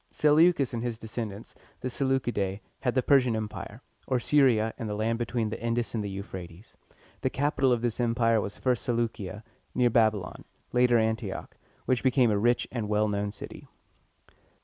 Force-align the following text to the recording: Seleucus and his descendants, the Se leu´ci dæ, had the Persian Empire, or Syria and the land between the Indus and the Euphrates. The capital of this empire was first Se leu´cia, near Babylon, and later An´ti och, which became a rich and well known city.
Seleucus 0.09 0.73
and 0.73 0.81
his 0.81 0.97
descendants, 0.97 1.53
the 1.81 1.87
Se 1.87 2.03
leu´ci 2.03 2.33
dæ, 2.33 2.59
had 2.79 2.95
the 2.95 3.03
Persian 3.03 3.35
Empire, 3.35 3.83
or 4.07 4.19
Syria 4.19 4.73
and 4.79 4.89
the 4.89 4.95
land 4.95 5.19
between 5.19 5.49
the 5.49 5.61
Indus 5.63 5.93
and 5.93 6.03
the 6.03 6.09
Euphrates. 6.09 6.75
The 7.21 7.29
capital 7.29 7.71
of 7.71 7.83
this 7.83 7.99
empire 7.99 8.41
was 8.41 8.57
first 8.57 8.83
Se 8.83 8.91
leu´cia, 8.93 9.43
near 9.75 9.91
Babylon, 9.91 10.37
and 10.43 10.45
later 10.73 10.95
An´ti 10.97 11.31
och, 11.31 11.55
which 11.85 12.01
became 12.01 12.31
a 12.31 12.39
rich 12.39 12.67
and 12.71 12.89
well 12.89 13.07
known 13.07 13.29
city. 13.29 13.67